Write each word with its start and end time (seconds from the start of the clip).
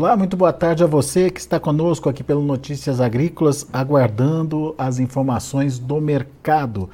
Olá, 0.00 0.16
muito 0.16 0.36
boa 0.36 0.52
tarde 0.52 0.84
a 0.84 0.86
você 0.86 1.28
que 1.28 1.40
está 1.40 1.58
conosco 1.58 2.08
aqui 2.08 2.22
pelo 2.22 2.40
Notícias 2.40 3.00
Agrícolas, 3.00 3.66
aguardando 3.72 4.72
as 4.78 5.00
informações 5.00 5.76
do 5.76 6.00
mercado. 6.00 6.88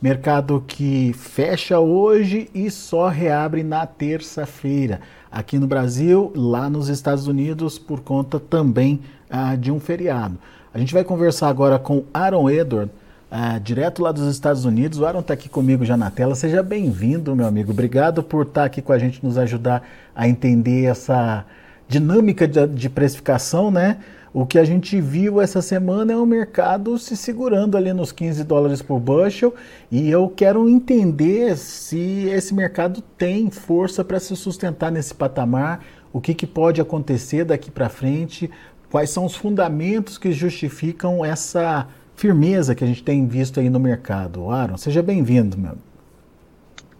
Mercado 0.00 0.62
que 0.66 1.14
fecha 1.14 1.80
hoje 1.80 2.50
e 2.54 2.70
só 2.70 3.08
reabre 3.08 3.62
na 3.62 3.86
terça-feira. 3.86 5.00
Aqui 5.32 5.58
no 5.58 5.66
Brasil, 5.66 6.34
lá 6.36 6.68
nos 6.68 6.90
Estados 6.90 7.26
Unidos, 7.26 7.78
por 7.78 8.00
conta 8.00 8.38
também 8.38 9.00
ah, 9.30 9.56
de 9.56 9.72
um 9.72 9.80
feriado. 9.80 10.36
A 10.74 10.78
gente 10.78 10.92
vai 10.92 11.02
conversar 11.02 11.48
agora 11.48 11.78
com 11.78 12.04
Aaron 12.12 12.50
Edward, 12.50 12.92
ah, 13.30 13.58
direto 13.58 14.02
lá 14.02 14.12
dos 14.12 14.30
Estados 14.30 14.66
Unidos. 14.66 14.98
O 14.98 15.06
Aaron 15.06 15.20
está 15.20 15.32
aqui 15.32 15.48
comigo 15.48 15.82
já 15.86 15.96
na 15.96 16.10
tela. 16.10 16.34
Seja 16.34 16.62
bem-vindo, 16.62 17.34
meu 17.34 17.46
amigo. 17.46 17.72
Obrigado 17.72 18.22
por 18.22 18.42
estar 18.42 18.60
tá 18.60 18.66
aqui 18.66 18.82
com 18.82 18.92
a 18.92 18.98
gente, 18.98 19.24
nos 19.24 19.38
ajudar 19.38 19.82
a 20.14 20.28
entender 20.28 20.84
essa 20.84 21.46
dinâmica 21.90 22.46
de, 22.46 22.66
de 22.68 22.88
precificação, 22.88 23.70
né? 23.70 23.98
O 24.32 24.46
que 24.46 24.60
a 24.60 24.64
gente 24.64 25.00
viu 25.00 25.40
essa 25.40 25.60
semana 25.60 26.12
é 26.12 26.16
o 26.16 26.24
mercado 26.24 26.96
se 26.96 27.16
segurando 27.16 27.76
ali 27.76 27.92
nos 27.92 28.12
15 28.12 28.44
dólares 28.44 28.80
por 28.80 29.00
bushel 29.00 29.52
e 29.90 30.08
eu 30.08 30.28
quero 30.28 30.68
entender 30.68 31.56
se 31.56 32.28
esse 32.28 32.54
mercado 32.54 33.02
tem 33.18 33.50
força 33.50 34.04
para 34.04 34.20
se 34.20 34.36
sustentar 34.36 34.92
nesse 34.92 35.12
patamar, 35.12 35.84
o 36.12 36.20
que, 36.20 36.32
que 36.32 36.46
pode 36.46 36.80
acontecer 36.80 37.44
daqui 37.44 37.72
para 37.72 37.88
frente, 37.88 38.48
quais 38.88 39.10
são 39.10 39.24
os 39.24 39.34
fundamentos 39.34 40.16
que 40.16 40.30
justificam 40.30 41.24
essa 41.24 41.88
firmeza 42.14 42.72
que 42.72 42.84
a 42.84 42.86
gente 42.86 43.02
tem 43.02 43.26
visto 43.26 43.58
aí 43.58 43.68
no 43.68 43.80
mercado. 43.80 44.48
Aaron, 44.48 44.76
seja 44.76 45.02
bem-vindo, 45.02 45.58
meu. 45.58 45.76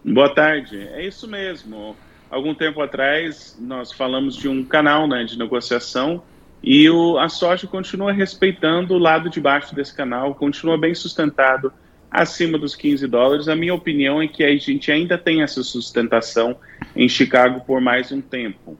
Boa 0.03 0.35
tarde. 0.35 0.77
É 0.79 1.05
isso 1.05 1.29
mesmo 1.29 1.95
algum 2.31 2.55
tempo 2.55 2.81
atrás 2.81 3.57
nós 3.59 3.91
falamos 3.91 4.35
de 4.37 4.47
um 4.47 4.63
canal 4.63 5.05
né, 5.05 5.25
de 5.25 5.37
negociação 5.37 6.23
e 6.63 6.89
o, 6.89 7.19
a 7.19 7.27
soja 7.27 7.67
continua 7.67 8.13
respeitando 8.13 8.93
o 8.93 8.97
lado 8.97 9.29
de 9.29 9.41
baixo 9.41 9.75
desse 9.75 9.93
canal, 9.93 10.33
continua 10.33 10.77
bem 10.77 10.95
sustentado 10.95 11.73
acima 12.09 12.57
dos 12.57 12.75
15 12.75 13.05
dólares. 13.07 13.47
A 13.47 13.55
minha 13.55 13.73
opinião 13.73 14.21
é 14.21 14.27
que 14.27 14.43
a 14.43 14.55
gente 14.55 14.91
ainda 14.91 15.17
tem 15.17 15.41
essa 15.41 15.61
sustentação 15.61 16.55
em 16.95 17.09
Chicago 17.09 17.61
por 17.65 17.81
mais 17.81 18.11
um 18.11 18.21
tempo. 18.21 18.77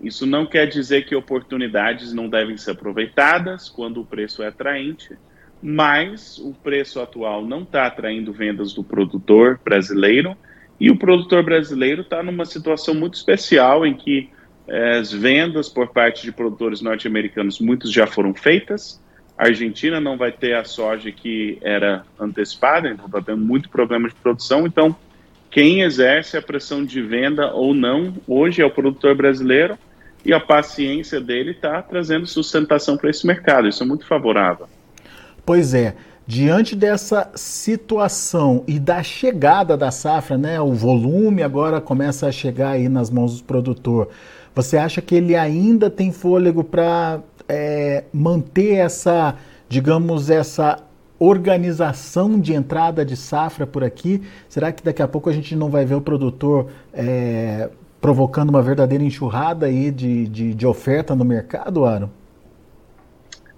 Isso 0.00 0.26
não 0.26 0.44
quer 0.44 0.66
dizer 0.66 1.06
que 1.06 1.14
oportunidades 1.14 2.12
não 2.12 2.28
devem 2.28 2.56
ser 2.56 2.72
aproveitadas 2.72 3.68
quando 3.68 4.00
o 4.00 4.04
preço 4.04 4.42
é 4.42 4.48
atraente, 4.48 5.16
mas 5.62 6.38
o 6.38 6.52
preço 6.52 7.00
atual 7.00 7.46
não 7.46 7.62
está 7.62 7.86
atraindo 7.86 8.32
vendas 8.32 8.74
do 8.74 8.82
produtor 8.82 9.60
brasileiro 9.64 10.36
e 10.82 10.90
o 10.90 10.96
produtor 10.96 11.44
brasileiro 11.44 12.02
está 12.02 12.24
numa 12.24 12.44
situação 12.44 12.92
muito 12.92 13.14
especial 13.14 13.86
em 13.86 13.94
que 13.94 14.28
é, 14.66 14.98
as 14.98 15.12
vendas 15.12 15.68
por 15.68 15.92
parte 15.92 16.24
de 16.24 16.32
produtores 16.32 16.80
norte-americanos, 16.80 17.60
muitos 17.60 17.92
já 17.92 18.04
foram 18.04 18.34
feitas. 18.34 19.00
A 19.38 19.46
Argentina 19.46 20.00
não 20.00 20.16
vai 20.16 20.32
ter 20.32 20.56
a 20.56 20.64
soja 20.64 21.12
que 21.12 21.56
era 21.62 22.02
antecipada, 22.18 22.88
então 22.88 23.06
está 23.06 23.22
tendo 23.22 23.44
muito 23.44 23.70
problema 23.70 24.08
de 24.08 24.14
produção. 24.16 24.66
Então, 24.66 24.96
quem 25.52 25.82
exerce 25.82 26.36
a 26.36 26.42
pressão 26.42 26.84
de 26.84 27.00
venda 27.00 27.52
ou 27.52 27.72
não 27.72 28.12
hoje 28.26 28.60
é 28.60 28.66
o 28.66 28.70
produtor 28.70 29.14
brasileiro 29.14 29.78
e 30.24 30.32
a 30.32 30.40
paciência 30.40 31.20
dele 31.20 31.52
está 31.52 31.80
trazendo 31.80 32.26
sustentação 32.26 32.96
para 32.96 33.08
esse 33.08 33.24
mercado. 33.24 33.68
Isso 33.68 33.84
é 33.84 33.86
muito 33.86 34.04
favorável. 34.04 34.66
Pois 35.46 35.74
é. 35.74 35.94
Diante 36.26 36.76
dessa 36.76 37.30
situação 37.34 38.62
e 38.68 38.78
da 38.78 39.02
chegada 39.02 39.76
da 39.76 39.90
safra, 39.90 40.38
né, 40.38 40.60
o 40.60 40.72
volume 40.72 41.42
agora 41.42 41.80
começa 41.80 42.28
a 42.28 42.32
chegar 42.32 42.70
aí 42.70 42.88
nas 42.88 43.10
mãos 43.10 43.40
do 43.40 43.44
produtor. 43.44 44.08
Você 44.54 44.76
acha 44.76 45.02
que 45.02 45.16
ele 45.16 45.34
ainda 45.34 45.90
tem 45.90 46.12
fôlego 46.12 46.62
para 46.62 47.20
é, 47.48 48.04
manter 48.12 48.74
essa, 48.74 49.36
digamos, 49.68 50.30
essa 50.30 50.78
organização 51.18 52.38
de 52.38 52.52
entrada 52.52 53.04
de 53.04 53.16
safra 53.16 53.66
por 53.66 53.82
aqui? 53.82 54.22
Será 54.48 54.70
que 54.70 54.82
daqui 54.82 55.02
a 55.02 55.08
pouco 55.08 55.28
a 55.28 55.32
gente 55.32 55.56
não 55.56 55.70
vai 55.70 55.84
ver 55.84 55.96
o 55.96 56.00
produtor 56.00 56.70
é, 56.92 57.68
provocando 58.00 58.50
uma 58.50 58.62
verdadeira 58.62 59.02
enxurrada 59.02 59.66
aí 59.66 59.90
de, 59.90 60.28
de, 60.28 60.54
de 60.54 60.66
oferta 60.66 61.16
no 61.16 61.24
mercado, 61.24 61.84
Aro? 61.84 62.10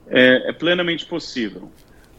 É, 0.06 0.50
é 0.50 0.52
plenamente 0.52 1.04
possível. 1.04 1.68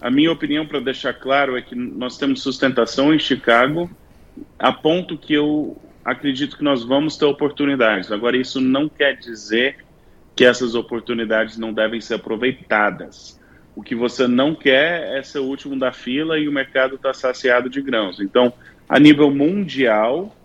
A 0.01 0.11
minha 0.11 0.31
opinião, 0.31 0.65
para 0.65 0.79
deixar 0.79 1.13
claro, 1.13 1.57
é 1.57 1.61
que 1.61 1.75
nós 1.75 2.17
temos 2.17 2.41
sustentação 2.41 3.13
em 3.13 3.19
Chicago, 3.19 3.89
a 4.59 4.71
ponto 4.71 5.17
que 5.17 5.33
eu 5.33 5.77
acredito 6.03 6.57
que 6.57 6.63
nós 6.63 6.83
vamos 6.83 7.17
ter 7.17 7.25
oportunidades. 7.25 8.11
Agora, 8.11 8.37
isso 8.37 8.61
não 8.61 8.87
quer 8.87 9.17
dizer 9.17 9.77
que 10.35 10.45
essas 10.45 10.75
oportunidades 10.75 11.57
não 11.57 11.73
devem 11.73 12.01
ser 12.01 12.15
aproveitadas. 12.15 13.39
O 13.75 13.81
que 13.81 13.95
você 13.95 14.27
não 14.27 14.53
quer 14.53 15.17
é 15.17 15.23
ser 15.23 15.39
o 15.39 15.45
último 15.45 15.77
da 15.77 15.91
fila 15.91 16.37
e 16.37 16.47
o 16.47 16.51
mercado 16.51 16.95
está 16.95 17.13
saciado 17.13 17.69
de 17.69 17.81
grãos. 17.81 18.19
Então, 18.19 18.53
a 18.87 18.99
nível 18.99 19.31
mundial, 19.31 20.35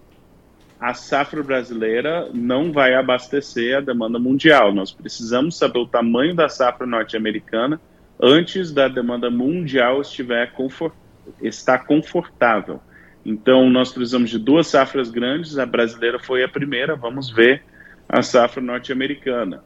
a 0.80 0.94
safra 0.94 1.42
brasileira 1.42 2.30
não 2.32 2.72
vai 2.72 2.94
abastecer 2.94 3.76
a 3.76 3.80
demanda 3.80 4.18
mundial. 4.18 4.72
Nós 4.72 4.90
precisamos 4.92 5.58
saber 5.58 5.78
o 5.78 5.86
tamanho 5.86 6.34
da 6.34 6.48
safra 6.48 6.86
norte-americana 6.86 7.80
antes 8.20 8.72
da 8.72 8.88
demanda 8.88 9.31
mundial 9.31 10.00
estiver 10.00 10.53
confort, 10.53 10.94
estar 11.42 11.78
confortável. 11.81 12.81
Então, 13.25 13.69
nós 13.69 13.92
precisamos 13.92 14.31
de 14.31 14.38
duas 14.38 14.66
safras 14.66 15.10
grandes, 15.10 15.58
a 15.58 15.66
brasileira 15.66 16.19
foi 16.19 16.42
a 16.42 16.48
primeira, 16.48 16.97
vamos 16.97 17.30
ver 17.30 17.62
a 18.09 18.22
safra 18.22 18.62
norte-americana. 18.62 19.62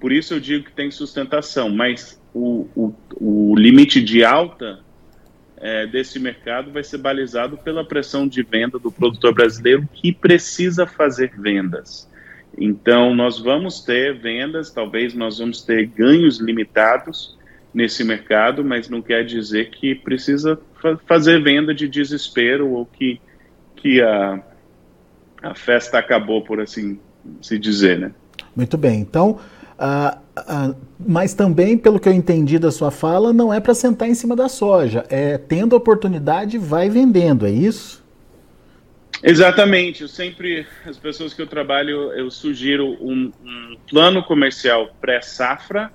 Por 0.00 0.12
isso 0.12 0.34
eu 0.34 0.40
digo 0.40 0.64
que 0.64 0.72
tem 0.72 0.90
sustentação, 0.90 1.70
mas 1.70 2.20
o, 2.34 2.68
o, 2.74 2.94
o 3.18 3.54
limite 3.56 4.02
de 4.02 4.24
alta 4.24 4.80
é, 5.58 5.86
desse 5.86 6.18
mercado 6.18 6.70
vai 6.70 6.82
ser 6.82 6.98
balizado 6.98 7.56
pela 7.56 7.84
pressão 7.84 8.28
de 8.28 8.42
venda 8.42 8.78
do 8.78 8.90
produtor 8.90 9.34
brasileiro 9.34 9.88
que 9.92 10.12
precisa 10.12 10.86
fazer 10.86 11.32
vendas. 11.38 12.10
Então, 12.58 13.14
nós 13.14 13.38
vamos 13.38 13.80
ter 13.80 14.18
vendas, 14.18 14.70
talvez 14.70 15.14
nós 15.14 15.38
vamos 15.38 15.62
ter 15.62 15.86
ganhos 15.86 16.40
limitados, 16.40 17.36
nesse 17.76 18.02
mercado, 18.02 18.64
mas 18.64 18.88
não 18.88 19.02
quer 19.02 19.22
dizer 19.22 19.68
que 19.68 19.94
precisa 19.94 20.58
fa 20.80 20.96
fazer 21.06 21.42
venda 21.42 21.74
de 21.74 21.86
desespero 21.86 22.70
ou 22.70 22.86
que, 22.86 23.20
que 23.76 24.00
a, 24.00 24.40
a 25.42 25.54
festa 25.54 25.98
acabou, 25.98 26.40
por 26.40 26.58
assim 26.58 26.98
se 27.42 27.58
dizer, 27.58 27.98
né? 27.98 28.12
Muito 28.56 28.78
bem, 28.78 29.00
então, 29.00 29.38
uh, 29.78 30.18
uh, 30.40 30.74
mas 30.98 31.34
também, 31.34 31.76
pelo 31.76 32.00
que 32.00 32.08
eu 32.08 32.14
entendi 32.14 32.58
da 32.58 32.70
sua 32.70 32.90
fala, 32.90 33.30
não 33.30 33.52
é 33.52 33.60
para 33.60 33.74
sentar 33.74 34.08
em 34.08 34.14
cima 34.14 34.34
da 34.34 34.48
soja, 34.48 35.04
é 35.10 35.36
tendo 35.36 35.76
oportunidade, 35.76 36.56
vai 36.56 36.88
vendendo, 36.88 37.46
é 37.46 37.50
isso? 37.50 38.02
Exatamente, 39.22 40.00
eu 40.00 40.08
sempre, 40.08 40.66
as 40.86 40.96
pessoas 40.96 41.34
que 41.34 41.42
eu 41.42 41.46
trabalho, 41.46 42.10
eu 42.12 42.30
sugiro 42.30 42.96
um, 43.02 43.30
um 43.44 43.76
plano 43.86 44.22
comercial 44.22 44.88
pré-safra, 44.98 45.92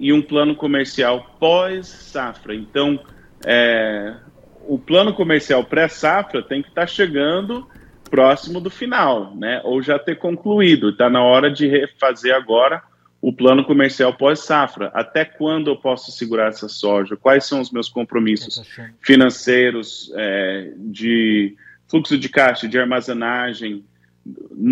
e 0.00 0.14
um 0.14 0.22
plano 0.22 0.56
comercial 0.56 1.36
pós-safra. 1.38 2.54
Então, 2.54 2.98
é, 3.44 4.14
o 4.66 4.78
plano 4.78 5.12
comercial 5.12 5.62
pré-safra 5.62 6.42
tem 6.42 6.62
que 6.62 6.70
estar 6.70 6.82
tá 6.82 6.86
chegando 6.86 7.68
próximo 8.10 8.60
do 8.60 8.70
final, 8.70 9.36
né? 9.36 9.60
Ou 9.62 9.82
já 9.82 9.98
ter 9.98 10.16
concluído. 10.16 10.88
Está 10.88 11.10
na 11.10 11.22
hora 11.22 11.50
de 11.50 11.68
refazer 11.68 12.34
agora 12.34 12.82
o 13.20 13.30
plano 13.30 13.62
comercial 13.62 14.14
pós-safra. 14.14 14.90
Até 14.94 15.22
quando 15.24 15.68
eu 15.68 15.76
posso 15.76 16.10
segurar 16.10 16.48
essa 16.48 16.66
soja? 16.66 17.14
Quais 17.14 17.44
são 17.44 17.60
os 17.60 17.70
meus 17.70 17.90
compromissos 17.90 18.62
financeiros, 19.00 20.10
é, 20.16 20.72
de 20.76 21.54
fluxo 21.88 22.16
de 22.16 22.28
caixa, 22.30 22.66
de 22.66 22.78
armazenagem? 22.78 23.84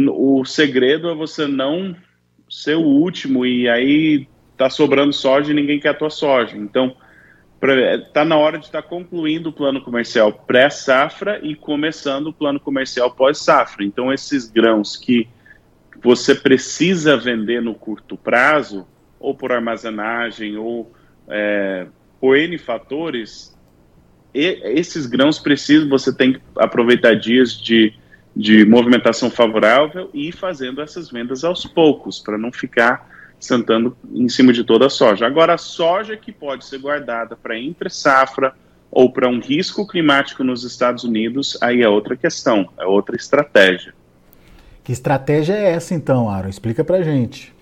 O 0.08 0.42
segredo 0.46 1.10
é 1.10 1.14
você 1.14 1.46
não 1.46 1.94
ser 2.48 2.76
o 2.76 2.82
último 2.82 3.44
e 3.44 3.69
aí 3.69 4.26
está 4.58 4.69
sobrando 4.69 5.12
soja 5.12 5.52
e 5.52 5.55
ninguém 5.55 5.78
quer 5.78 5.90
a 5.90 5.94
tua 5.94 6.10
soja. 6.10 6.56
Então, 6.56 6.96
está 8.05 8.25
na 8.25 8.37
hora 8.37 8.58
de 8.58 8.66
estar 8.66 8.82
tá 8.82 8.88
concluindo 8.88 9.50
o 9.50 9.52
plano 9.52 9.81
comercial 9.81 10.32
pré-safra 10.32 11.38
e 11.43 11.55
começando 11.55 12.26
o 12.26 12.32
plano 12.32 12.58
comercial 12.58 13.12
pós-safra. 13.12 13.84
Então, 13.84 14.12
esses 14.12 14.50
grãos 14.50 14.96
que 14.96 15.28
você 16.02 16.34
precisa 16.34 17.16
vender 17.16 17.62
no 17.62 17.75
curto 17.75 18.16
prazo, 18.16 18.87
ou 19.19 19.34
por 19.34 19.52
armazenagem, 19.52 20.56
ou 20.56 20.93
é, 21.28 21.87
por 22.20 22.37
N 22.37 22.58
fatores, 22.58 23.56
e, 24.34 24.61
esses 24.64 25.06
grãos 25.06 25.38
precisam, 25.38 25.88
você 25.88 26.14
tem 26.14 26.34
que 26.34 26.40
aproveitar 26.56 27.14
dias 27.14 27.52
de, 27.52 27.93
de 28.34 28.64
movimentação 28.64 29.31
favorável 29.31 30.11
e 30.12 30.28
ir 30.28 30.32
fazendo 30.32 30.81
essas 30.81 31.11
vendas 31.11 31.44
aos 31.44 31.64
poucos, 31.64 32.20
para 32.20 32.38
não 32.38 32.52
ficar 32.52 33.08
sentando 33.38 33.96
em 34.12 34.29
cima 34.29 34.52
de 34.52 34.64
toda 34.64 34.87
a 34.87 34.90
soja. 34.90 35.26
Agora, 35.26 35.55
a 35.55 35.58
soja 35.58 36.17
que 36.17 36.32
pode 36.32 36.64
ser 36.64 36.79
guardada 36.79 37.37
para 37.37 37.58
entre 37.58 37.88
safra 37.90 38.55
ou 38.90 39.12
para 39.12 39.29
um 39.29 39.40
risco 39.40 39.87
climático 39.87 40.43
nos 40.43 40.64
Estados 40.64 41.05
Unidos, 41.05 41.56
aí 41.61 41.82
é 41.82 41.88
outra 41.88 42.17
questão, 42.17 42.69
é 42.79 42.85
outra 42.85 43.17
estratégia. 43.17 43.94
Que 44.82 44.93
estratégia 44.93 45.55
é 45.55 45.73
essa 45.73 45.94
então, 45.94 46.31
Aaron? 46.31 46.49
Explica 46.49 46.82
para 46.82 47.02
gente. 47.02 47.55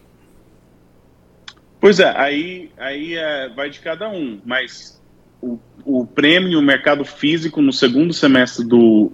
Pois 1.81 2.01
é, 2.01 2.17
aí, 2.17 2.71
aí 2.79 3.15
é, 3.15 3.49
vai 3.49 3.69
de 3.69 3.81
cada 3.81 4.09
um, 4.09 4.41
mas 4.45 5.03
o, 5.43 5.59
o 5.85 6.07
prêmio, 6.07 6.59
o 6.59 6.63
mercado 6.63 7.05
físico 7.05 7.61
no 7.61 7.73
segundo 7.73 8.13
semestre 8.13 8.65
do, 8.65 9.13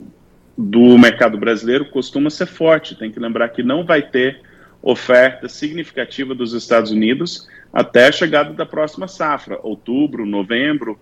do 0.56 0.98
mercado 0.98 1.38
brasileiro 1.38 1.86
costuma 1.86 2.30
ser 2.30 2.46
forte. 2.46 2.94
Tem 2.94 3.10
que 3.10 3.18
lembrar 3.18 3.48
que 3.48 3.62
não 3.62 3.84
vai 3.84 4.02
ter 4.02 4.40
oferta 4.82 5.48
significativa 5.48 6.34
dos 6.34 6.52
Estados 6.52 6.90
Unidos 6.90 7.48
até 7.72 8.08
a 8.08 8.12
chegada 8.12 8.52
da 8.52 8.66
próxima 8.66 9.08
safra, 9.08 9.58
outubro, 9.62 10.26
novembro, 10.26 10.98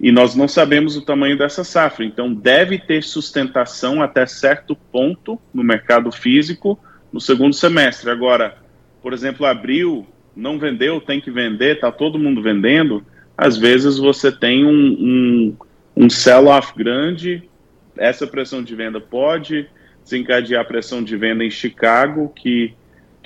e 0.00 0.10
nós 0.10 0.34
não 0.34 0.48
sabemos 0.48 0.96
o 0.96 1.02
tamanho 1.02 1.36
dessa 1.36 1.62
safra. 1.62 2.04
Então, 2.04 2.32
deve 2.32 2.78
ter 2.78 3.02
sustentação 3.02 4.02
até 4.02 4.26
certo 4.26 4.74
ponto 4.74 5.38
no 5.52 5.62
mercado 5.62 6.10
físico 6.10 6.78
no 7.12 7.20
segundo 7.20 7.54
semestre. 7.54 8.10
Agora, 8.10 8.58
por 9.02 9.12
exemplo, 9.12 9.44
abril 9.44 10.06
não 10.34 10.58
vendeu, 10.58 11.00
tem 11.00 11.20
que 11.20 11.30
vender, 11.30 11.76
está 11.76 11.90
todo 11.90 12.18
mundo 12.18 12.42
vendendo. 12.42 13.04
Às 13.36 13.56
vezes 13.56 13.98
você 13.98 14.30
tem 14.30 14.64
um, 14.64 14.70
um, 14.70 15.56
um 15.96 16.10
sell-off 16.10 16.72
grande, 16.76 17.48
essa 17.96 18.26
pressão 18.26 18.62
de 18.62 18.74
venda 18.74 19.00
pode 19.00 19.68
desencadear 20.04 20.62
a 20.62 20.64
pressão 20.64 21.02
de 21.02 21.16
venda 21.16 21.44
em 21.44 21.50
Chicago, 21.50 22.32
que, 22.34 22.72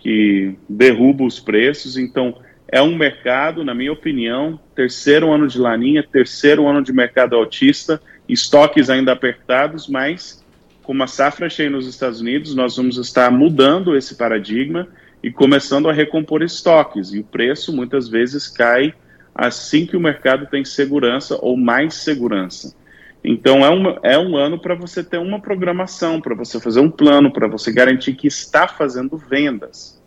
que 0.03 0.57
derruba 0.69 1.23
os 1.23 1.39
preços. 1.39 1.97
Então, 1.97 2.37
é 2.67 2.83
um 2.83 2.97
mercado, 2.97 3.65
na 3.65 3.73
minha 3.73 3.93
opinião, 3.93 4.59
terceiro 4.75 5.33
ano 5.33 5.47
de 5.47 5.59
laninha, 5.59 6.03
terceiro 6.03 6.67
ano 6.67 6.83
de 6.83 6.93
mercado 6.93 7.37
autista, 7.37 8.03
estoques 8.29 8.91
ainda 8.91 9.13
apertados, 9.13 9.87
mas 9.87 10.45
com 10.83 10.93
uma 10.93 11.07
safra 11.07 11.49
cheia 11.49 11.71
nos 11.71 11.87
Estados 11.87 12.21
Unidos, 12.21 12.55
nós 12.55 12.77
vamos 12.77 12.99
estar 12.99 13.31
mudando 13.31 13.97
esse 13.97 14.17
paradigma 14.17 14.89
e 15.23 15.31
começando 15.31 15.89
a 15.89 15.93
recompor 15.93 16.43
estoques. 16.43 17.13
E 17.13 17.21
o 17.21 17.25
preço 17.25 17.73
muitas 17.73 18.09
vezes 18.09 18.49
cai 18.49 18.93
assim 19.33 19.87
que 19.87 19.97
o 19.97 20.01
mercado 20.01 20.47
tem 20.47 20.65
segurança 20.65 21.39
ou 21.41 21.57
mais 21.57 21.95
segurança. 21.95 22.75
Então 23.25 23.65
é 23.65 23.71
um, 23.71 23.99
é 24.03 24.19
um 24.19 24.37
ano 24.37 24.59
para 24.59 24.75
você 24.75 25.03
ter 25.03 25.19
uma 25.19 25.41
programação, 25.41 26.21
para 26.21 26.35
você 26.35 26.61
fazer 26.61 26.81
um 26.81 26.91
plano, 26.91 27.33
para 27.33 27.47
você 27.47 27.73
garantir 27.73 28.15
que 28.15 28.27
está 28.27 28.67
fazendo 28.67 29.17
vendas 29.17 30.03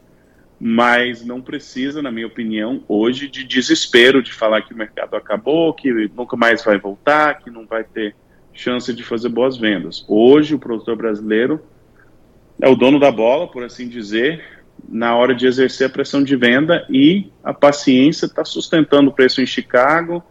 mas 0.59 1.23
não 1.25 1.41
precisa, 1.41 2.01
na 2.01 2.11
minha 2.11 2.27
opinião, 2.27 2.83
hoje 2.87 3.27
de 3.27 3.43
desespero 3.43 4.23
de 4.23 4.33
falar 4.33 4.61
que 4.61 4.73
o 4.73 4.77
mercado 4.77 5.15
acabou, 5.15 5.73
que 5.73 5.91
nunca 6.15 6.37
mais 6.37 6.63
vai 6.63 6.77
voltar, 6.77 7.39
que 7.39 7.49
não 7.49 7.65
vai 7.65 7.83
ter 7.83 8.15
chance 8.53 8.93
de 8.93 9.03
fazer 9.03 9.29
boas 9.29 9.57
vendas. 9.57 10.05
Hoje 10.07 10.55
o 10.55 10.59
produtor 10.59 10.95
brasileiro 10.95 11.61
é 12.61 12.69
o 12.69 12.75
dono 12.75 12.99
da 12.99 13.11
bola, 13.11 13.47
por 13.47 13.63
assim 13.63 13.89
dizer, 13.89 14.43
na 14.87 15.15
hora 15.15 15.35
de 15.35 15.45
exercer 15.45 15.87
a 15.87 15.89
pressão 15.89 16.23
de 16.23 16.35
venda 16.37 16.85
e 16.89 17.29
a 17.43 17.53
paciência 17.53 18.25
está 18.25 18.45
sustentando 18.45 19.09
o 19.09 19.13
preço 19.13 19.41
em 19.41 19.45
Chicago. 19.45 20.23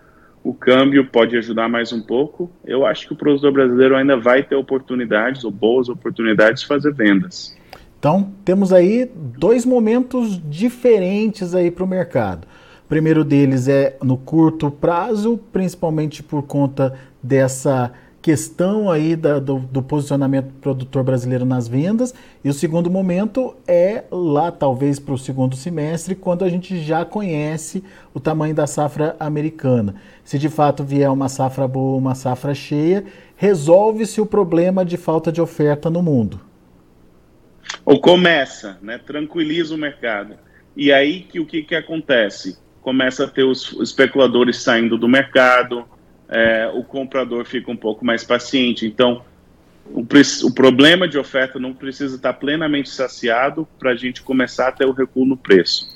O 0.44 0.52
câmbio 0.52 1.06
pode 1.06 1.34
ajudar 1.38 1.70
mais 1.70 1.90
um 1.90 2.02
pouco. 2.02 2.50
Eu 2.66 2.84
acho 2.84 3.06
que 3.06 3.14
o 3.14 3.16
produtor 3.16 3.50
brasileiro 3.50 3.96
ainda 3.96 4.14
vai 4.14 4.42
ter 4.42 4.54
oportunidades 4.54 5.42
ou 5.42 5.50
boas 5.50 5.88
oportunidades 5.88 6.60
de 6.60 6.68
fazer 6.68 6.92
vendas. 6.92 7.56
Então, 7.98 8.30
temos 8.44 8.70
aí 8.70 9.10
dois 9.16 9.64
momentos 9.64 10.38
diferentes 10.50 11.54
aí 11.54 11.70
para 11.70 11.82
o 11.82 11.86
mercado. 11.86 12.46
O 12.84 12.88
primeiro 12.88 13.24
deles 13.24 13.66
é 13.68 13.96
no 14.02 14.18
curto 14.18 14.70
prazo, 14.70 15.40
principalmente 15.50 16.22
por 16.22 16.42
conta 16.42 16.94
dessa 17.22 17.90
questão 18.24 18.90
aí 18.90 19.14
da, 19.14 19.38
do, 19.38 19.58
do, 19.58 19.82
posicionamento 19.82 20.46
do 20.46 20.54
produtor 20.54 21.04
brasileiro 21.04 21.44
nas 21.44 21.68
vendas. 21.68 22.14
E 22.42 22.48
o 22.48 22.54
segundo 22.54 22.90
momento 22.90 23.54
é 23.68 24.04
lá, 24.10 24.50
talvez, 24.50 24.98
para 24.98 25.12
o 25.12 25.18
segundo 25.18 25.54
semestre, 25.54 26.14
quando 26.14 26.42
a 26.42 26.48
gente 26.48 26.82
já 26.82 27.04
conhece 27.04 27.84
o 28.14 28.18
tamanho 28.18 28.54
da 28.54 28.66
safra 28.66 29.14
americana. 29.20 29.96
Se 30.24 30.38
de 30.38 30.48
fato 30.48 30.82
vier 30.82 31.10
uma 31.10 31.28
safra 31.28 31.68
boa, 31.68 31.98
uma 31.98 32.14
safra 32.14 32.54
cheia, 32.54 33.04
resolve-se 33.36 34.22
o 34.22 34.26
problema 34.26 34.86
de 34.86 34.96
falta 34.96 35.30
de 35.30 35.42
oferta 35.42 35.90
no 35.90 36.02
mundo 36.02 36.40
ou 37.84 38.00
começa, 38.00 38.78
né, 38.80 38.98
tranquiliza 38.98 39.74
o 39.74 39.78
mercado. 39.78 40.36
E 40.74 40.90
aí 40.90 41.20
que 41.20 41.38
o 41.38 41.46
que, 41.46 41.62
que 41.62 41.74
acontece? 41.74 42.58
Começa 42.80 43.24
a 43.24 43.28
ter 43.28 43.44
os 43.44 43.72
especuladores 43.80 44.62
saindo 44.62 44.96
do 44.96 45.08
mercado, 45.08 45.84
é, 46.28 46.70
o 46.74 46.82
comprador 46.82 47.44
fica 47.44 47.70
um 47.70 47.76
pouco 47.76 48.04
mais 48.04 48.24
paciente. 48.24 48.86
Então, 48.86 49.22
o, 49.86 50.00
o, 50.00 50.54
problema 50.54 51.06
de 51.06 51.18
oferta 51.18 51.58
não 51.58 51.74
precisa 51.74 52.16
estar 52.16 52.32
plenamente 52.34 52.88
saciado 52.88 53.68
para 53.78 53.90
a 53.90 53.96
gente 53.96 54.22
começar 54.22 54.68
a 54.68 54.72
ter 54.72 54.86
o 54.86 54.92
recuo 54.92 55.26
no 55.26 55.36
preço. 55.36 55.94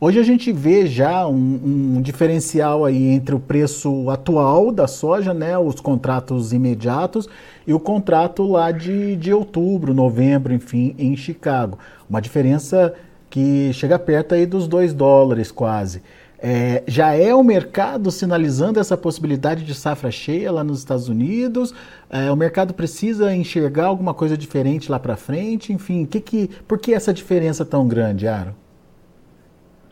Hoje 0.00 0.20
a 0.20 0.22
gente 0.22 0.52
vê 0.52 0.86
já 0.86 1.26
um, 1.26 1.96
um, 1.96 2.02
diferencial 2.02 2.84
aí 2.84 3.08
entre 3.08 3.34
o 3.34 3.40
preço 3.40 4.08
atual 4.10 4.70
da 4.70 4.86
soja, 4.86 5.34
né, 5.34 5.58
os 5.58 5.80
contratos 5.80 6.52
imediatos, 6.52 7.28
e 7.66 7.74
o 7.74 7.80
contrato 7.80 8.44
lá 8.44 8.70
de, 8.70 9.16
de 9.16 9.32
outubro, 9.32 9.92
novembro, 9.92 10.54
enfim, 10.54 10.94
em 10.96 11.16
Chicago. 11.16 11.80
Uma 12.08 12.20
diferença 12.20 12.94
que 13.28 13.72
chega 13.72 13.98
perto 13.98 14.36
aí 14.36 14.46
dos 14.46 14.68
2 14.68 14.94
dólares 14.94 15.50
quase. 15.50 16.00
É, 16.40 16.84
já 16.86 17.14
é 17.14 17.34
o 17.34 17.42
mercado 17.42 18.12
sinalizando 18.12 18.78
essa 18.78 18.96
possibilidade 18.96 19.64
de 19.64 19.74
safra 19.74 20.10
cheia 20.10 20.52
lá 20.52 20.62
nos 20.62 20.78
Estados 20.78 21.08
Unidos? 21.08 21.74
É, 22.08 22.30
o 22.30 22.36
mercado 22.36 22.72
precisa 22.72 23.34
enxergar 23.34 23.86
alguma 23.86 24.14
coisa 24.14 24.36
diferente 24.36 24.90
lá 24.90 25.00
para 25.00 25.16
frente? 25.16 25.72
Enfim, 25.72 26.06
que 26.06 26.20
que, 26.20 26.48
por 26.66 26.78
que 26.78 26.94
essa 26.94 27.12
diferença 27.12 27.64
tão 27.64 27.88
grande, 27.88 28.28
Aro? 28.28 28.54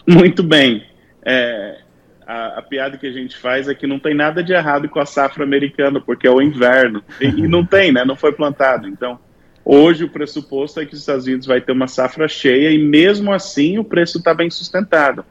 Muito 0.07 0.45
bem. 0.45 0.85
É, 1.25 1.79
a, 2.25 2.59
a, 2.59 2.62
piada 2.62 2.97
que 2.97 3.09
a 3.09 3.12
gente 3.12 3.37
faz 3.37 3.69
é 3.69 3.75
que 3.75 3.87
não 3.87 3.99
tem 3.99 4.15
nada 4.15 4.41
de 4.43 4.53
errado 4.53 4.88
com 4.88 5.00
a 5.00 5.07
safra 5.07 5.43
americana, 5.43 6.00
porque 6.00 6.29
é 6.29 6.31
o 6.31 6.41
inverno. 6.41 7.03
E, 7.21 7.26
e 7.26 7.49
não 7.49 7.67
tem, 7.67 7.91
né? 7.91 8.05
Não 8.05 8.15
foi 8.15 8.31
plantado. 8.31 8.87
Então, 8.87 9.19
hoje 9.65 10.05
o 10.05 10.09
pressuposto 10.09 10.79
é 10.79 10.87
que 10.87 10.95
os 10.95 11.00
Estados 11.00 11.26
Unidos 11.26 11.47
vai 11.47 11.61
ter 11.61 11.73
uma 11.73 11.88
safra 11.88 12.29
cheia 12.29 12.71
e 12.71 12.79
mesmo 12.79 13.33
assim 13.33 13.79
o 13.79 13.85
preço 13.85 14.19
está 14.19 14.33
bem 14.33 14.49
sustentado. 14.49 15.25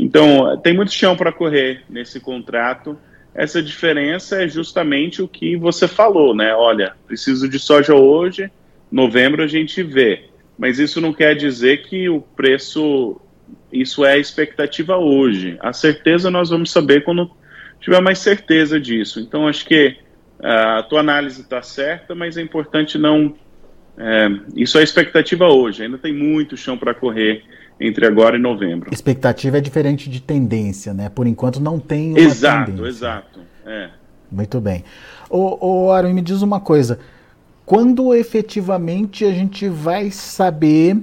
Então, 0.00 0.56
tem 0.56 0.72
muito 0.72 0.92
chão 0.92 1.14
para 1.14 1.30
correr 1.30 1.82
nesse 1.86 2.18
contrato. 2.18 2.98
Essa 3.34 3.62
diferença 3.62 4.42
é 4.42 4.48
justamente 4.48 5.20
o 5.20 5.28
que 5.28 5.58
você 5.58 5.86
falou, 5.86 6.34
né? 6.34 6.54
Olha, 6.54 6.94
preciso 7.06 7.46
de 7.46 7.58
soja 7.58 7.94
hoje, 7.94 8.50
novembro 8.90 9.42
a 9.42 9.46
gente 9.46 9.82
vê. 9.82 10.24
Mas 10.58 10.78
isso 10.78 11.02
não 11.02 11.12
quer 11.12 11.36
dizer 11.36 11.82
que 11.82 12.08
o 12.08 12.22
preço 12.22 13.20
isso 13.70 14.02
é 14.02 14.14
a 14.14 14.18
expectativa 14.18 14.96
hoje. 14.96 15.58
A 15.60 15.72
certeza 15.74 16.30
nós 16.30 16.48
vamos 16.48 16.70
saber 16.70 17.04
quando 17.04 17.30
tiver 17.78 18.00
mais 18.00 18.20
certeza 18.20 18.80
disso. 18.80 19.20
Então, 19.20 19.46
acho 19.46 19.66
que 19.66 19.98
uh, 20.38 20.78
a 20.78 20.82
tua 20.82 21.00
análise 21.00 21.42
está 21.42 21.60
certa, 21.60 22.14
mas 22.14 22.38
é 22.38 22.40
importante 22.40 22.96
não. 22.96 23.36
É, 23.98 24.28
isso 24.56 24.78
é 24.78 24.82
expectativa 24.82 25.46
hoje. 25.46 25.82
Ainda 25.82 25.98
tem 25.98 26.12
muito 26.12 26.56
chão 26.56 26.78
para 26.78 26.94
correr 26.94 27.44
entre 27.80 28.06
agora 28.06 28.36
e 28.36 28.38
novembro. 28.38 28.92
Expectativa 28.92 29.58
é 29.58 29.60
diferente 29.60 30.10
de 30.10 30.20
tendência, 30.20 30.92
né? 30.92 31.08
Por 31.08 31.26
enquanto 31.26 31.60
não 31.60 31.78
tem 31.78 32.10
uma 32.10 32.20
exato, 32.20 32.72
tendência. 32.72 32.88
Exato, 32.88 33.40
É. 33.66 33.88
Muito 34.30 34.60
bem. 34.60 34.84
Ô, 35.28 35.86
ô 35.86 35.90
Aaron, 35.90 36.12
me 36.12 36.22
diz 36.22 36.42
uma 36.42 36.60
coisa. 36.60 37.00
Quando 37.66 38.14
efetivamente 38.14 39.24
a 39.24 39.32
gente 39.32 39.68
vai 39.68 40.10
saber 40.10 40.96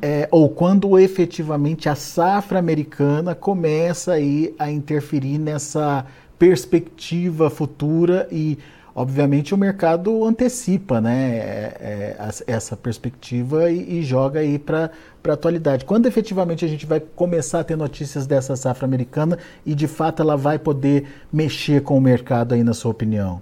é, 0.00 0.26
ou 0.30 0.48
quando 0.48 0.98
efetivamente 0.98 1.88
a 1.88 1.94
safra 1.94 2.58
americana 2.58 3.34
começa 3.34 4.12
aí 4.12 4.54
a 4.58 4.70
interferir 4.70 5.38
nessa 5.38 6.04
perspectiva 6.38 7.48
futura 7.48 8.26
e 8.32 8.58
obviamente 8.94 9.54
o 9.54 9.56
mercado 9.56 10.24
antecipa 10.24 11.00
né, 11.00 11.36
é, 11.36 12.16
é, 12.20 12.44
essa 12.46 12.76
perspectiva 12.76 13.70
e, 13.70 13.98
e 13.98 14.02
joga 14.02 14.40
aí 14.40 14.58
para 14.58 14.90
a 15.24 15.32
atualidade. 15.32 15.84
Quando 15.84 16.06
efetivamente 16.06 16.64
a 16.64 16.68
gente 16.68 16.86
vai 16.86 17.00
começar 17.00 17.60
a 17.60 17.64
ter 17.64 17.76
notícias 17.76 18.26
dessa 18.26 18.56
safra 18.56 18.84
americana 18.84 19.38
e 19.64 19.74
de 19.74 19.86
fato 19.86 20.22
ela 20.22 20.36
vai 20.36 20.58
poder 20.58 21.06
mexer 21.32 21.82
com 21.82 21.96
o 21.96 22.00
mercado 22.00 22.54
aí, 22.54 22.62
na 22.62 22.74
sua 22.74 22.90
opinião? 22.90 23.40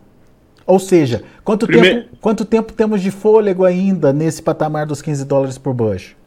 Ou 0.66 0.78
seja, 0.78 1.24
quanto, 1.42 1.66
Primeiro... 1.66 2.02
tempo, 2.02 2.16
quanto 2.20 2.44
tempo 2.44 2.72
temos 2.72 3.00
de 3.00 3.10
fôlego 3.10 3.64
ainda 3.64 4.12
nesse 4.12 4.42
patamar 4.42 4.86
dos 4.86 5.02
15 5.02 5.24
dólares 5.24 5.58
por 5.58 5.74
bushel? 5.74 6.20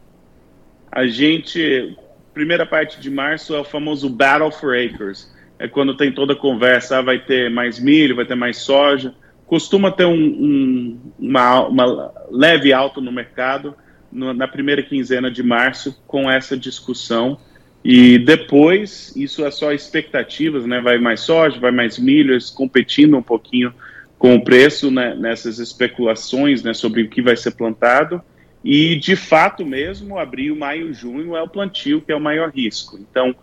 a 0.94 1.08
gente, 1.08 1.96
primeira 2.32 2.64
parte 2.64 3.00
de 3.00 3.10
março 3.10 3.52
é 3.52 3.58
o 3.58 3.64
famoso 3.64 4.08
Battle 4.08 4.52
for 4.52 4.76
Acres. 4.76 5.33
É 5.58 5.68
quando 5.68 5.96
tem 5.96 6.12
toda 6.12 6.32
a 6.32 6.36
conversa, 6.36 6.98
ah, 6.98 7.02
vai 7.02 7.18
ter 7.18 7.50
mais 7.50 7.78
milho, 7.78 8.16
vai 8.16 8.24
ter 8.24 8.34
mais 8.34 8.58
soja. 8.58 9.14
Costuma 9.46 9.90
ter 9.90 10.04
um, 10.04 10.14
um, 10.14 11.12
uma, 11.18 11.66
uma, 11.66 12.12
leve 12.30 12.72
alta 12.72 13.00
no 13.00 13.12
mercado 13.12 13.74
no, 14.10 14.32
na 14.32 14.48
primeira 14.48 14.82
quinzena 14.82 15.30
de 15.30 15.42
março 15.42 16.02
com 16.06 16.30
essa 16.30 16.56
discussão. 16.56 17.38
E 17.84 18.18
depois, 18.18 19.14
isso 19.14 19.44
é 19.44 19.50
só 19.50 19.72
expectativas, 19.72 20.64
né? 20.64 20.80
Vai 20.80 20.98
mais 20.98 21.20
soja, 21.20 21.60
vai 21.60 21.70
mais 21.70 21.98
milho, 21.98 22.32
eles 22.32 22.48
competindo 22.48 23.16
um 23.16 23.22
pouquinho 23.22 23.74
com 24.18 24.34
o 24.36 24.42
preço 24.42 24.90
né, 24.90 25.14
nessas 25.14 25.58
especulações 25.58 26.62
né, 26.62 26.72
sobre 26.72 27.02
o 27.02 27.10
que 27.10 27.20
vai 27.20 27.36
ser 27.36 27.50
plantado. 27.50 28.22
E, 28.64 28.96
de 28.96 29.14
fato 29.14 29.66
mesmo, 29.66 30.18
abril, 30.18 30.56
maio, 30.56 30.94
junho 30.94 31.36
é 31.36 31.42
o 31.42 31.48
plantio 31.48 32.00
que 32.00 32.10
é 32.10 32.16
o 32.16 32.20
maior 32.20 32.50
risco. 32.50 32.98
Então, 32.98 33.34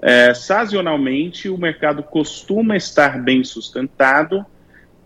é, 0.00 0.34
sazonalmente 0.34 1.48
o 1.48 1.56
mercado 1.56 2.02
costuma 2.02 2.76
estar 2.76 3.22
bem 3.22 3.42
sustentado 3.42 4.44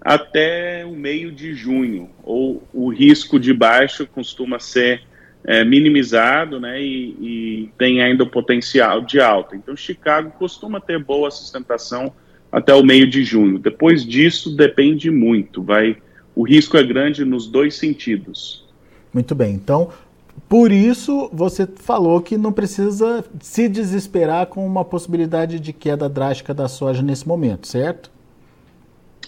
até 0.01 0.85
o 0.85 0.93
meio 0.93 1.31
de 1.31 1.55
junho, 1.55 2.09
ou 2.23 2.63
o 2.73 2.89
risco 2.89 3.39
de 3.39 3.53
baixo 3.53 4.07
costuma 4.07 4.59
ser 4.59 5.03
é, 5.45 5.65
minimizado 5.65 6.59
né, 6.59 6.81
e, 6.81 7.17
e, 7.21 7.71
tem 7.77 8.03
ainda 8.03 8.25
o 8.25 8.31
potencial 8.31 9.03
de 9.03 9.21
alta. 9.21 9.57
Então, 9.57 9.77
Chicago 9.77 10.31
costuma 10.39 10.81
ter 10.81 10.99
boa 10.99 11.31
sustentação 11.31 12.13
até 12.51 12.75
o 12.75 12.83
meio 12.83 13.09
de 13.09 13.23
junho. 13.25 13.59
Depois 13.59 14.05
disso, 14.05 14.55
depende 14.57 15.11
muito. 15.11 15.63
Vai, 15.63 15.97
o 16.35 16.43
risco 16.43 16.77
é 16.77 16.83
grande 16.83 17.25
nos 17.25 17.47
dois 17.47 17.75
sentidos. 17.75 18.69
Muito 19.13 19.35
bem. 19.35 19.55
Então, 19.55 19.91
por 20.51 20.73
isso, 20.73 21.31
você 21.33 21.65
falou 21.65 22.21
que 22.21 22.37
não 22.37 22.51
precisa 22.51 23.25
se 23.41 23.69
desesperar 23.69 24.47
com 24.47 24.67
uma 24.67 24.85
possibilidade 24.85 25.61
de 25.61 25.73
queda 25.73 26.09
drástica 26.09 26.53
da 26.53 26.67
soja 26.67 27.03
nesse 27.03 27.29
momento, 27.29 27.69
certo? 27.69 28.11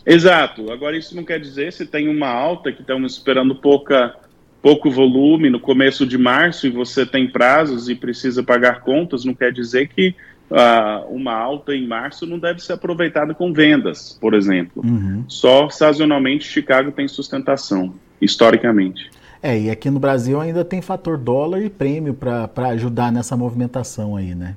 Exato. 0.04 0.72
Agora, 0.72 0.96
isso 0.96 1.14
não 1.14 1.22
quer 1.22 1.38
dizer 1.38 1.72
se 1.72 1.86
tem 1.86 2.08
uma 2.08 2.26
alta 2.26 2.72
que 2.72 2.80
estamos 2.80 3.12
esperando 3.12 3.54
pouca, 3.54 4.16
pouco 4.60 4.90
volume 4.90 5.48
no 5.48 5.60
começo 5.60 6.04
de 6.04 6.18
março 6.18 6.66
e 6.66 6.70
você 6.70 7.06
tem 7.06 7.30
prazos 7.30 7.88
e 7.88 7.94
precisa 7.94 8.42
pagar 8.42 8.80
contas, 8.80 9.24
não 9.24 9.32
quer 9.32 9.52
dizer 9.52 9.90
que 9.90 10.16
uh, 10.50 11.06
uma 11.08 11.34
alta 11.34 11.72
em 11.72 11.86
março 11.86 12.26
não 12.26 12.36
deve 12.36 12.58
ser 12.58 12.72
aproveitada 12.72 13.32
com 13.32 13.52
vendas, 13.52 14.18
por 14.20 14.34
exemplo. 14.34 14.82
Uhum. 14.84 15.24
Só 15.28 15.68
sazonalmente 15.70 16.48
Chicago 16.48 16.90
tem 16.90 17.06
sustentação, 17.06 17.94
historicamente. 18.20 19.08
É, 19.42 19.58
e 19.58 19.70
aqui 19.70 19.90
no 19.90 19.98
Brasil 19.98 20.40
ainda 20.40 20.64
tem 20.64 20.80
fator 20.80 21.18
dólar 21.18 21.62
e 21.62 21.68
prêmio 21.68 22.14
para 22.14 22.68
ajudar 22.68 23.10
nessa 23.10 23.36
movimentação 23.36 24.16
aí, 24.16 24.34
né? 24.34 24.56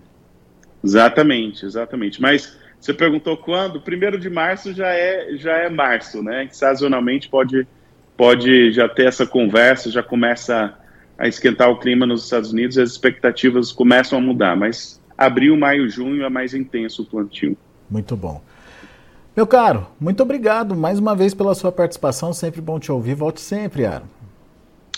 Exatamente, 0.83 1.65
exatamente. 1.65 2.21
Mas 2.21 2.55
você 2.79 2.93
perguntou 2.93 3.35
quando? 3.35 3.81
Primeiro 3.81 4.19
de 4.19 4.29
março 4.29 4.71
já 4.71 4.89
é, 4.89 5.35
já 5.37 5.53
é 5.53 5.69
março, 5.69 6.21
né? 6.21 6.47
Sazonalmente 6.51 7.27
pode, 7.27 7.67
pode 8.15 8.71
já 8.71 8.87
ter 8.87 9.07
essa 9.07 9.25
conversa, 9.25 9.89
já 9.89 10.03
começa 10.03 10.77
a 11.17 11.27
esquentar 11.27 11.69
o 11.69 11.79
clima 11.79 12.05
nos 12.05 12.25
Estados 12.25 12.51
Unidos, 12.51 12.77
as 12.77 12.91
expectativas 12.91 13.71
começam 13.71 14.19
a 14.19 14.21
mudar, 14.21 14.55
mas 14.55 15.01
abril, 15.17 15.57
maio, 15.57 15.89
junho 15.89 16.23
é 16.23 16.29
mais 16.29 16.53
intenso 16.53 17.01
o 17.01 17.05
plantio. 17.05 17.57
Muito 17.89 18.15
bom. 18.15 18.41
Meu 19.35 19.47
caro, 19.47 19.87
muito 19.99 20.21
obrigado 20.21 20.75
mais 20.75 20.99
uma 20.99 21.15
vez 21.15 21.33
pela 21.33 21.55
sua 21.55 21.71
participação, 21.71 22.33
sempre 22.33 22.61
bom 22.61 22.79
te 22.79 22.91
ouvir, 22.91 23.15
volte 23.15 23.41
sempre, 23.41 23.85
Aaron. 23.85 24.05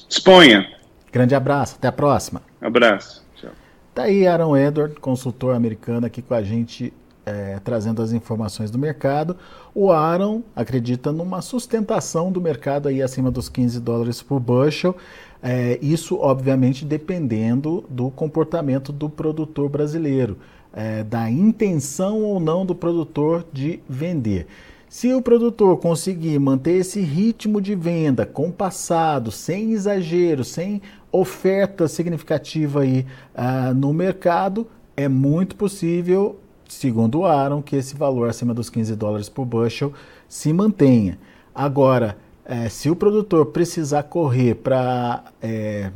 Disponha. 0.08 0.68
Grande 1.12 1.36
abraço, 1.36 1.76
até 1.78 1.88
a 1.88 1.92
próxima. 1.92 2.42
Abraço. 2.62 3.26
Tchau. 3.36 3.52
Tá 3.94 4.04
aí 4.04 4.28
Aaron 4.28 4.56
Edward, 4.56 4.96
consultor 5.00 5.56
americano 5.56 6.06
aqui 6.06 6.22
com 6.22 6.34
a 6.34 6.44
gente 6.44 6.94
é, 7.28 7.60
trazendo 7.62 8.02
as 8.02 8.14
informações 8.14 8.72
do 8.72 8.80
mercado. 8.80 9.36
O 9.76 9.92
Aaron 9.92 10.42
acredita 10.56 11.12
numa 11.12 11.42
sustentação 11.42 12.32
do 12.32 12.40
mercado 12.40 12.88
aí 12.88 13.02
acima 13.02 13.30
dos 13.30 13.50
15 13.50 13.82
dólares 13.82 14.22
por 14.22 14.40
bushel. 14.40 14.96
É, 15.44 15.78
isso, 15.82 16.18
obviamente, 16.18 16.86
dependendo 16.86 17.84
do 17.90 18.10
comportamento 18.10 18.94
do 18.94 19.10
produtor 19.10 19.70
brasileiro, 19.70 20.38
é, 20.74 21.04
da 21.04 21.30
intenção 21.30 22.24
ou 22.24 22.40
não 22.40 22.66
do 22.66 22.74
produtor 22.74 23.46
de 23.52 23.82
vender. 23.90 24.48
Se 24.90 25.14
o 25.14 25.22
produtor 25.22 25.78
conseguir 25.78 26.40
manter 26.40 26.78
esse 26.78 27.02
ritmo 27.02 27.62
de 27.62 27.76
venda 27.76 28.26
compassado, 28.26 29.32
sem 29.32 29.72
exagero, 29.72 30.44
sem 30.44 30.82
oferta 31.12 31.88
significativa 31.88 32.82
aí, 32.82 33.06
uh, 33.36 33.74
no 33.74 33.94
mercado, 33.94 34.68
é 34.96 35.08
muito 35.08 35.56
possível 35.56 36.38
segundo 36.68 37.20
o 37.20 37.26
Aaron, 37.26 37.62
que 37.62 37.76
esse 37.76 37.96
valor 37.96 38.30
acima 38.30 38.54
dos 38.54 38.70
15 38.70 38.96
dólares 38.96 39.30
por 39.30 39.46
bushel 39.46 39.94
se 40.28 40.52
mantenha. 40.52 41.18
Agora, 41.54 42.18
é, 42.46 42.70
se 42.70 42.90
o 42.90 42.96
produtor 42.96 43.48
precisar 43.48 44.04
correr 44.04 44.56
para, 44.56 45.24
é, 45.42 45.92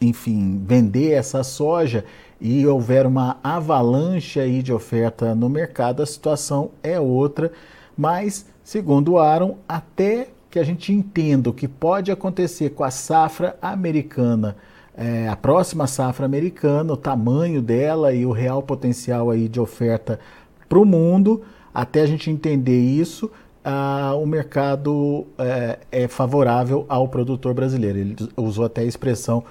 enfim, 0.00 0.62
vender 0.66 1.12
essa 1.12 1.42
soja 1.42 2.04
e 2.40 2.66
houver 2.66 3.06
uma 3.06 3.38
avalanche 3.42 4.38
aí 4.40 4.62
de 4.62 4.72
oferta 4.72 5.34
no 5.34 5.48
mercado, 5.48 6.02
a 6.02 6.06
situação 6.06 6.70
é 6.82 7.00
outra. 7.00 7.50
Mas, 7.96 8.46
segundo 8.62 9.18
Aaron, 9.18 9.56
até 9.68 10.28
que 10.50 10.58
a 10.58 10.64
gente 10.64 10.92
entenda 10.92 11.50
o 11.50 11.52
que 11.52 11.68
pode 11.68 12.10
acontecer 12.10 12.70
com 12.70 12.84
a 12.84 12.90
safra 12.90 13.56
americana 13.60 14.56
é, 14.96 15.28
a 15.28 15.36
próxima 15.36 15.86
safra 15.86 16.24
americana, 16.24 16.94
o 16.94 16.96
tamanho 16.96 17.60
dela 17.60 18.14
e 18.14 18.24
o 18.24 18.32
real 18.32 18.62
potencial 18.62 19.30
aí 19.30 19.46
de 19.46 19.60
oferta 19.60 20.18
para 20.68 20.78
o 20.78 20.86
mundo. 20.86 21.42
Até 21.74 22.00
a 22.00 22.06
gente 22.06 22.30
entender 22.30 22.80
isso, 22.80 23.30
ah, 23.62 24.14
o 24.16 24.24
mercado 24.24 25.26
é, 25.36 25.78
é, 25.92 26.08
favorável 26.08 26.86
ao 26.88 27.06
produtor 27.08 27.52
brasileiro. 27.52 27.98
Ele 27.98 28.16
usou 28.38 28.64
até 28.64 28.80
a 28.80 28.84
expressão: 28.84 29.44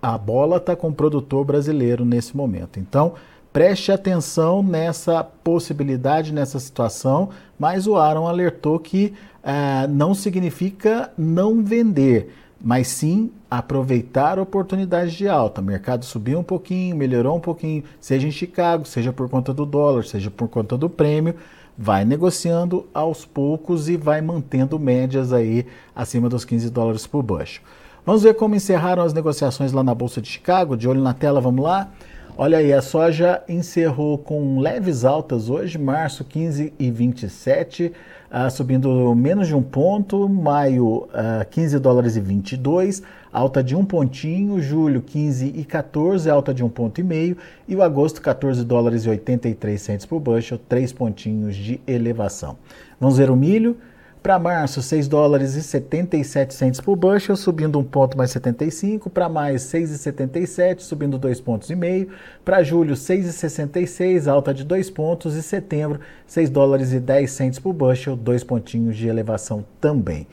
a 0.00 0.16
bola 0.16 0.58
está 0.58 0.76
com 0.76 0.88
o 0.88 0.94
produtor 0.94 1.44
brasileiro 1.44 2.04
nesse 2.04 2.36
momento. 2.36 2.78
Então, 2.78 3.14
preste 3.56 3.90
atenção 3.90 4.62
nessa 4.62 5.24
possibilidade, 5.24 6.30
nessa 6.30 6.60
situação. 6.60 7.30
Mas 7.58 7.86
o 7.86 7.96
Aaron 7.96 8.28
alertou 8.28 8.78
que 8.78 9.14
ah, 9.42 9.86
não 9.88 10.12
significa 10.12 11.10
não 11.16 11.64
vender 11.64 12.34
mas 12.60 12.88
sim 12.88 13.30
aproveitar 13.50 14.38
oportunidades 14.38 15.14
de 15.14 15.28
alta. 15.28 15.60
O 15.60 15.64
mercado 15.64 16.04
subiu 16.04 16.38
um 16.38 16.42
pouquinho, 16.42 16.96
melhorou 16.96 17.36
um 17.36 17.40
pouquinho, 17.40 17.84
seja 18.00 18.26
em 18.26 18.30
Chicago, 18.30 18.86
seja 18.86 19.12
por 19.12 19.28
conta 19.28 19.54
do 19.54 19.64
dólar, 19.64 20.04
seja 20.04 20.30
por 20.30 20.48
conta 20.48 20.76
do 20.76 20.88
prêmio, 20.88 21.34
vai 21.78 22.04
negociando 22.04 22.86
aos 22.92 23.24
poucos 23.24 23.88
e 23.88 23.96
vai 23.96 24.20
mantendo 24.20 24.78
médias 24.78 25.32
aí 25.32 25.66
acima 25.94 26.28
dos 26.28 26.44
15 26.44 26.70
dólares 26.70 27.06
por 27.06 27.22
bushel. 27.22 27.62
Vamos 28.04 28.22
ver 28.22 28.34
como 28.34 28.54
encerraram 28.54 29.02
as 29.02 29.12
negociações 29.12 29.72
lá 29.72 29.82
na 29.82 29.94
Bolsa 29.94 30.20
de 30.20 30.28
Chicago. 30.28 30.76
De 30.76 30.88
olho 30.88 31.02
na 31.02 31.12
tela, 31.14 31.40
vamos 31.40 31.62
lá. 31.64 31.90
Olha 32.38 32.58
aí, 32.58 32.70
a 32.70 32.82
soja 32.82 33.42
encerrou 33.48 34.18
com 34.18 34.60
leves 34.60 35.06
altas 35.06 35.48
hoje, 35.48 35.78
março 35.78 36.22
15 36.22 36.70
e 36.78 36.90
27 36.90 37.94
uh, 38.30 38.50
subindo 38.50 39.14
menos 39.14 39.48
de 39.48 39.54
um 39.54 39.62
ponto, 39.62 40.28
maio 40.28 40.84
uh, 40.86 41.08
ah, 41.40 41.46
15 41.50 41.78
dólares 41.78 42.14
e 42.14 42.20
22, 42.20 43.02
alta 43.32 43.64
de 43.64 43.74
um 43.74 43.86
pontinho, 43.86 44.60
julho 44.60 45.00
15 45.00 45.50
e 45.56 45.64
14, 45.64 46.28
alta 46.28 46.52
de 46.52 46.62
um 46.62 46.68
ponto 46.68 47.00
e 47.00 47.04
meio, 47.04 47.38
e 47.66 47.74
o 47.74 47.82
agosto 47.82 48.20
14 48.20 48.62
dólares 48.66 49.06
e 49.06 49.08
83 49.08 49.80
centos 49.80 50.04
por 50.04 50.20
bushel, 50.20 50.58
3 50.68 50.92
pontinhos 50.92 51.56
de 51.56 51.80
elevação. 51.86 52.58
Vamos 53.00 53.16
ver 53.16 53.30
o 53.30 53.36
milho, 53.36 53.78
para 54.26 54.40
março, 54.40 54.82
6 54.82 55.06
dólares 55.06 55.54
e 55.54 55.62
77 55.62 56.52
centos 56.52 56.80
por 56.80 56.96
bushel, 56.96 57.36
subindo 57.36 57.78
um 57.78 57.84
ponto 57.84 58.18
mais 58.18 58.32
75. 58.32 59.08
Para 59.08 59.28
maio, 59.28 59.56
6,77, 59.56 60.80
subindo 60.80 61.16
2 61.16 61.40
pontos 61.40 61.70
e 61.70 61.76
meio. 61.76 62.08
Para 62.44 62.60
julho, 62.64 62.96
6,66, 62.96 64.26
alta 64.26 64.52
de 64.52 64.64
2 64.64 64.90
pontos. 64.90 65.36
E 65.36 65.42
setembro, 65.44 66.00
6 66.26 66.50
dólares 66.50 66.92
e 66.92 66.98
10 66.98 67.30
centos 67.30 67.60
por 67.60 67.72
bushel, 67.72 68.16
2 68.16 68.42
pontinhos 68.42 68.96
de 68.96 69.06
elevação 69.06 69.64
também. 69.80 70.26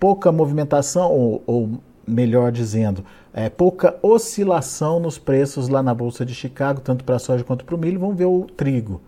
Pouca 0.00 0.32
movimentação, 0.32 1.12
ou, 1.12 1.40
ou 1.46 1.80
melhor 2.04 2.50
dizendo, 2.50 3.04
é, 3.32 3.48
pouca 3.48 3.96
oscilação 4.02 4.98
nos 4.98 5.16
preços 5.16 5.68
lá 5.68 5.80
na 5.80 5.94
Bolsa 5.94 6.26
de 6.26 6.34
Chicago, 6.34 6.80
tanto 6.80 7.04
para 7.04 7.14
a 7.14 7.20
soja 7.20 7.44
quanto 7.44 7.64
para 7.64 7.76
o 7.76 7.78
milho. 7.78 8.00
Vamos 8.00 8.16
ver 8.18 8.24
o 8.24 8.46
trigo. 8.56 9.00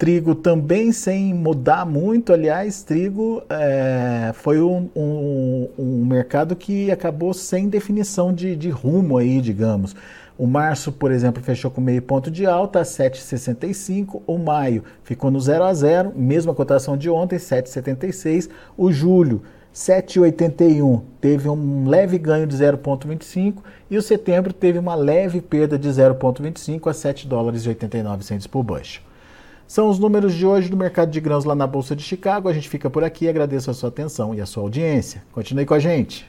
Trigo 0.00 0.34
também 0.34 0.92
sem 0.92 1.34
mudar 1.34 1.84
muito, 1.84 2.32
aliás, 2.32 2.82
trigo 2.82 3.42
é, 3.50 4.32
foi 4.32 4.58
um, 4.58 4.88
um, 4.96 5.68
um, 5.78 6.06
mercado 6.06 6.56
que 6.56 6.90
acabou 6.90 7.34
sem 7.34 7.68
definição 7.68 8.32
de, 8.32 8.56
de, 8.56 8.70
rumo 8.70 9.18
aí, 9.18 9.42
digamos. 9.42 9.94
O 10.38 10.46
março, 10.46 10.90
por 10.90 11.12
exemplo, 11.12 11.42
fechou 11.42 11.70
com 11.70 11.82
meio 11.82 12.00
ponto 12.00 12.30
de 12.30 12.46
alta, 12.46 12.80
7,65. 12.80 14.22
O 14.26 14.38
maio 14.38 14.84
ficou 15.04 15.30
no 15.30 15.38
0 15.38 15.64
a 15.64 15.74
0, 15.74 16.14
mesma 16.16 16.54
cotação 16.54 16.96
de 16.96 17.10
ontem, 17.10 17.36
7,76. 17.36 18.48
O 18.78 18.90
julho, 18.90 19.42
7,81 19.74 21.02
teve 21.20 21.46
um 21.46 21.86
leve 21.86 22.16
ganho 22.16 22.46
de 22.46 22.56
0,25 22.56 23.56
e 23.90 23.98
o 23.98 24.02
setembro 24.02 24.54
teve 24.54 24.78
uma 24.78 24.94
leve 24.94 25.42
perda 25.42 25.78
de 25.78 25.90
0,25 25.90 26.88
a 26.88 26.94
7 26.94 27.28
dólares 27.28 27.66
e 27.66 27.68
89 27.68 28.24
por 28.48 28.62
bushel. 28.62 29.09
São 29.70 29.88
os 29.88 30.00
números 30.00 30.34
de 30.34 30.44
hoje 30.44 30.68
do 30.68 30.76
mercado 30.76 31.12
de 31.12 31.20
grãos 31.20 31.44
lá 31.44 31.54
na 31.54 31.64
Bolsa 31.64 31.94
de 31.94 32.02
Chicago. 32.02 32.48
A 32.48 32.52
gente 32.52 32.68
fica 32.68 32.90
por 32.90 33.04
aqui. 33.04 33.28
Agradeço 33.28 33.70
a 33.70 33.72
sua 33.72 33.88
atenção 33.88 34.34
e 34.34 34.40
a 34.40 34.44
sua 34.44 34.64
audiência. 34.64 35.22
Continue 35.30 35.64
com 35.64 35.74
a 35.74 35.78
gente. 35.78 36.28